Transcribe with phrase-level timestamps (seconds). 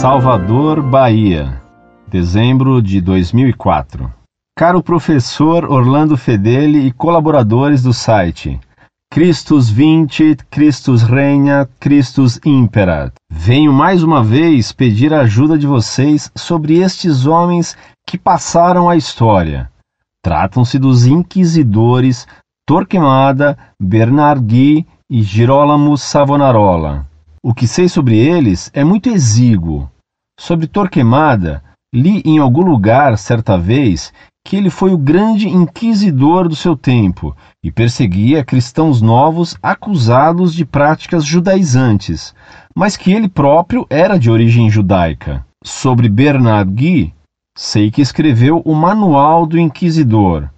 [0.00, 1.62] Salvador, Bahia,
[2.06, 4.12] dezembro de 2004.
[4.54, 8.60] Caro professor Orlando Fedeli e colaboradores do site
[9.10, 13.14] Christus vincit, Christus regnat, Christus imperat.
[13.32, 17.74] Venho mais uma vez pedir a ajuda de vocês sobre estes homens
[18.06, 19.70] que passaram a história.
[20.22, 22.26] Tratam-se dos inquisidores
[22.66, 27.06] Torquemada, Bernard Guy e Girolamo Savonarola.
[27.48, 29.88] O que sei sobre eles é muito exíguo.
[30.36, 31.62] Sobre Torquemada,
[31.94, 34.12] li em algum lugar, certa vez,
[34.44, 40.64] que ele foi o grande inquisidor do seu tempo e perseguia cristãos novos acusados de
[40.64, 42.34] práticas judaizantes,
[42.74, 45.46] mas que ele próprio era de origem judaica.
[45.62, 47.14] Sobre Bernard Guy,
[47.56, 50.50] sei que escreveu o Manual do Inquisidor,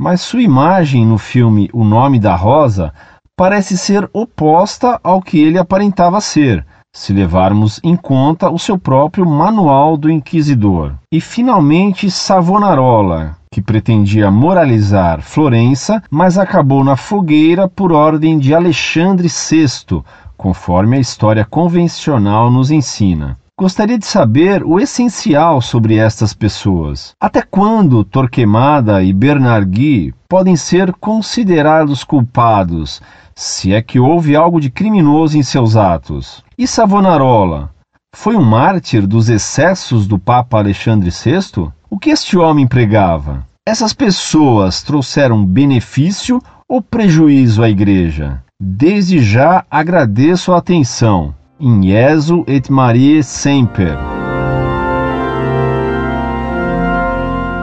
[0.00, 2.94] mas sua imagem no filme O Nome da Rosa
[3.36, 9.26] parece ser oposta ao que ele aparentava ser, se levarmos em conta o seu próprio
[9.26, 10.94] Manual do Inquisidor.
[11.12, 19.28] E finalmente Savonarola, que pretendia moralizar Florença, mas acabou na fogueira por ordem de Alexandre
[19.28, 20.02] VI,
[20.34, 23.36] conforme a história convencional nos ensina.
[23.58, 27.12] Gostaria de saber o essencial sobre estas pessoas.
[27.18, 33.00] Até quando Torquemada e Bernard podem ser considerados culpados,
[33.38, 36.42] se é que houve algo de criminoso em seus atos?
[36.56, 37.70] E Savonarola?
[38.14, 41.68] Foi um mártir dos excessos do Papa Alexandre VI?
[41.90, 43.46] O que este homem pregava?
[43.68, 48.42] Essas pessoas trouxeram benefício ou prejuízo à Igreja?
[48.58, 51.34] Desde já agradeço a atenção.
[51.60, 53.98] In Jesu et Maria Semper.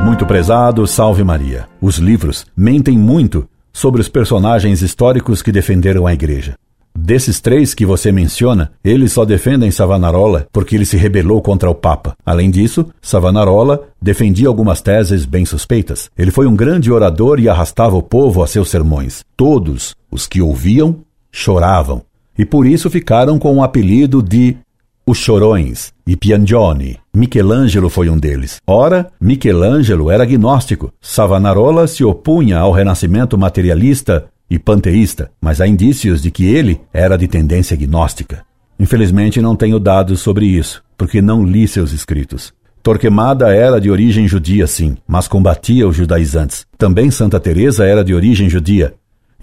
[0.05, 1.67] Muito prezado, salve Maria.
[1.81, 6.55] Os livros mentem muito sobre os personagens históricos que defenderam a igreja.
[6.95, 11.75] Desses três que você menciona, eles só defendem Savonarola porque ele se rebelou contra o
[11.75, 12.15] Papa.
[12.23, 16.09] Além disso, Savonarola defendia algumas teses bem suspeitas.
[16.15, 19.25] Ele foi um grande orador e arrastava o povo a seus sermões.
[19.35, 20.99] Todos os que ouviam
[21.31, 22.03] choravam
[22.37, 24.57] e por isso ficaram com o apelido de
[25.05, 26.97] os Chorões e Piangioni.
[27.13, 28.61] Michelangelo foi um deles.
[28.67, 30.93] Ora, Michelangelo era agnóstico.
[31.01, 37.17] Savonarola se opunha ao renascimento materialista e panteísta, mas há indícios de que ele era
[37.17, 38.45] de tendência gnóstica.
[38.79, 42.53] Infelizmente não tenho dados sobre isso, porque não li seus escritos.
[42.81, 46.65] Torquemada era de origem judia, sim, mas combatia os judaizantes.
[46.77, 48.93] Também Santa Teresa era de origem judia,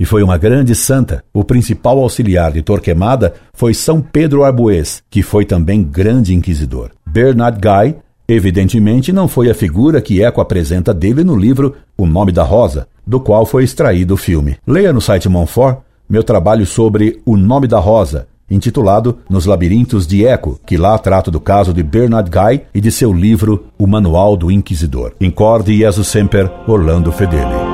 [0.00, 1.22] e foi uma grande santa.
[1.33, 6.91] O principal auxiliar de Torquemada foi São Pedro Arbues, que foi também grande inquisidor.
[7.06, 7.97] Bernard Guy,
[8.27, 12.88] evidentemente, não foi a figura que Eco apresenta dele no livro O Nome da Rosa,
[13.06, 14.56] do qual foi extraído o filme.
[14.66, 15.81] Leia no site Monfort
[16.11, 21.31] meu trabalho sobre O Nome da Rosa, intitulado Nos Labirintos de Eco, que lá trata
[21.31, 25.12] do caso de Bernard Guy e de seu livro O Manual do Inquisidor.
[25.21, 27.69] Incorde Jesus Semper, Orlando Fedeli.